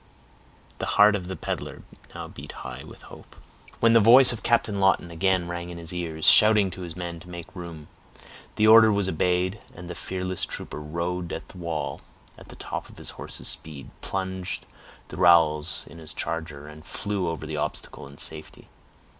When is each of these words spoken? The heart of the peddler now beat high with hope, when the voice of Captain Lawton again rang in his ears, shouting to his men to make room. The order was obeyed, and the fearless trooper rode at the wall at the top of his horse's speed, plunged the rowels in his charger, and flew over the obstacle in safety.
The 0.79 0.87
heart 0.97 1.15
of 1.15 1.27
the 1.27 1.35
peddler 1.35 1.83
now 2.15 2.27
beat 2.27 2.53
high 2.65 2.83
with 2.83 3.03
hope, 3.03 3.35
when 3.79 3.93
the 3.93 3.99
voice 3.99 4.33
of 4.33 4.41
Captain 4.41 4.79
Lawton 4.79 5.11
again 5.11 5.47
rang 5.47 5.69
in 5.69 5.77
his 5.77 5.93
ears, 5.93 6.25
shouting 6.25 6.71
to 6.71 6.81
his 6.81 6.95
men 6.95 7.19
to 7.19 7.29
make 7.29 7.55
room. 7.55 7.87
The 8.55 8.65
order 8.65 8.91
was 8.91 9.07
obeyed, 9.07 9.61
and 9.75 9.87
the 9.87 9.93
fearless 9.93 10.43
trooper 10.43 10.79
rode 10.81 11.31
at 11.31 11.49
the 11.49 11.59
wall 11.59 12.01
at 12.35 12.49
the 12.49 12.55
top 12.55 12.89
of 12.89 12.97
his 12.97 13.11
horse's 13.11 13.49
speed, 13.49 13.91
plunged 14.01 14.65
the 15.09 15.17
rowels 15.17 15.85
in 15.87 15.99
his 15.99 16.15
charger, 16.15 16.67
and 16.67 16.83
flew 16.83 17.27
over 17.27 17.45
the 17.45 17.57
obstacle 17.57 18.07
in 18.07 18.17
safety. 18.17 18.69